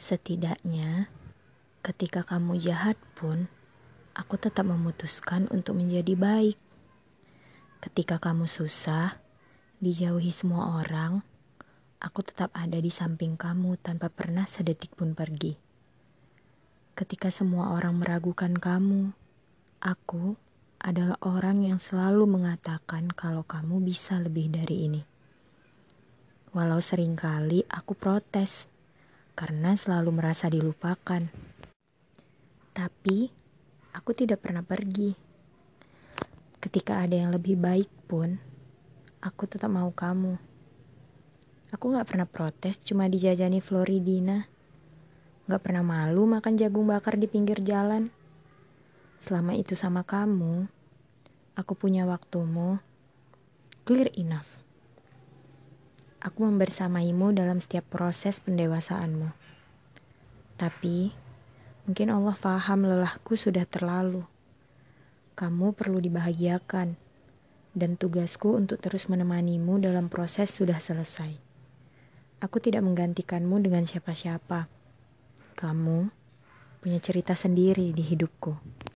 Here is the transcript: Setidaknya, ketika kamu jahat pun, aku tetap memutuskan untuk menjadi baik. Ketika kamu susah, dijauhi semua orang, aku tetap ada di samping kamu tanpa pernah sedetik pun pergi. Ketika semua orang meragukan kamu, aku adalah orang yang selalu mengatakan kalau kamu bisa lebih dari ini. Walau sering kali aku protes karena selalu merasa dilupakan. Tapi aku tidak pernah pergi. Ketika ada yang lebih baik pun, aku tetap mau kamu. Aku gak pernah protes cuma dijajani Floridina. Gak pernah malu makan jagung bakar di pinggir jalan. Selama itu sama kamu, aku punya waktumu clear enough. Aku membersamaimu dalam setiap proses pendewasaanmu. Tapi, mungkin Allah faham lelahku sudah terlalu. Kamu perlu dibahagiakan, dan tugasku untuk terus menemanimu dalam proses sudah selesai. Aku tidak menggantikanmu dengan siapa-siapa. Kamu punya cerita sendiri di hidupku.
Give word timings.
Setidaknya, 0.00 1.12
ketika 1.84 2.24
kamu 2.24 2.56
jahat 2.56 2.96
pun, 3.20 3.52
aku 4.16 4.40
tetap 4.40 4.64
memutuskan 4.64 5.44
untuk 5.52 5.76
menjadi 5.76 6.16
baik. 6.16 6.56
Ketika 7.84 8.16
kamu 8.16 8.48
susah, 8.48 9.20
dijauhi 9.76 10.32
semua 10.32 10.80
orang, 10.80 11.20
aku 12.00 12.24
tetap 12.24 12.48
ada 12.56 12.80
di 12.80 12.88
samping 12.88 13.36
kamu 13.36 13.76
tanpa 13.84 14.08
pernah 14.08 14.48
sedetik 14.48 14.96
pun 14.96 15.12
pergi. 15.12 15.52
Ketika 16.96 17.28
semua 17.28 17.76
orang 17.76 18.00
meragukan 18.00 18.56
kamu, 18.56 19.12
aku 19.84 20.32
adalah 20.80 21.20
orang 21.20 21.60
yang 21.68 21.76
selalu 21.76 22.24
mengatakan 22.24 23.12
kalau 23.12 23.44
kamu 23.44 23.84
bisa 23.84 24.16
lebih 24.16 24.48
dari 24.48 24.88
ini. 24.88 25.02
Walau 26.56 26.80
sering 26.80 27.20
kali 27.20 27.68
aku 27.68 27.92
protes 27.92 28.79
karena 29.34 29.74
selalu 29.74 30.10
merasa 30.14 30.46
dilupakan. 30.46 31.26
Tapi 32.70 33.18
aku 33.94 34.10
tidak 34.14 34.44
pernah 34.44 34.62
pergi. 34.62 35.16
Ketika 36.60 37.00
ada 37.00 37.16
yang 37.16 37.32
lebih 37.32 37.56
baik 37.56 37.88
pun, 38.04 38.36
aku 39.24 39.48
tetap 39.48 39.72
mau 39.72 39.88
kamu. 39.90 40.36
Aku 41.70 41.94
gak 41.94 42.10
pernah 42.10 42.28
protes 42.28 42.82
cuma 42.82 43.08
dijajani 43.08 43.62
Floridina. 43.64 44.50
Gak 45.48 45.62
pernah 45.64 45.82
malu 45.86 46.28
makan 46.28 46.60
jagung 46.60 46.86
bakar 46.86 47.16
di 47.16 47.30
pinggir 47.30 47.62
jalan. 47.64 48.12
Selama 49.20 49.56
itu 49.56 49.72
sama 49.72 50.04
kamu, 50.04 50.68
aku 51.56 51.72
punya 51.76 52.04
waktumu 52.08 52.80
clear 53.84 54.12
enough. 54.14 54.59
Aku 56.20 56.44
membersamaimu 56.44 57.32
dalam 57.32 57.64
setiap 57.64 57.88
proses 57.88 58.44
pendewasaanmu. 58.44 59.32
Tapi, 60.60 61.16
mungkin 61.88 62.12
Allah 62.12 62.36
faham 62.36 62.84
lelahku 62.84 63.40
sudah 63.40 63.64
terlalu. 63.64 64.28
Kamu 65.32 65.72
perlu 65.72 65.96
dibahagiakan, 65.96 67.00
dan 67.72 67.94
tugasku 67.96 68.52
untuk 68.52 68.82
terus 68.82 69.08
menemanimu 69.08 69.80
dalam 69.80 70.12
proses 70.12 70.52
sudah 70.52 70.76
selesai. 70.76 71.32
Aku 72.44 72.60
tidak 72.60 72.84
menggantikanmu 72.84 73.56
dengan 73.62 73.88
siapa-siapa. 73.88 74.68
Kamu 75.56 75.98
punya 76.80 76.98
cerita 77.00 77.36
sendiri 77.36 77.92
di 77.92 78.00
hidupku. 78.00 78.56